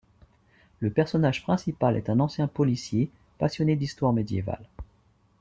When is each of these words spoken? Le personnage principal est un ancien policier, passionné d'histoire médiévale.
Le 0.79 0.89
personnage 0.89 1.43
principal 1.43 1.95
est 1.95 2.09
un 2.09 2.19
ancien 2.21 2.47
policier, 2.47 3.11
passionné 3.37 3.75
d'histoire 3.75 4.13
médiévale. 4.13 4.65